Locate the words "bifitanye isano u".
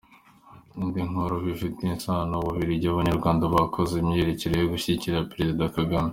1.45-2.45